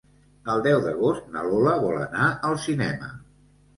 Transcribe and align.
El 0.53 0.61
deu 0.67 0.79
d'agost 0.85 1.29
na 1.37 1.45
Lola 1.49 1.75
vol 1.85 2.01
anar 2.07 2.31
al 2.49 2.61
cinema. 2.67 3.13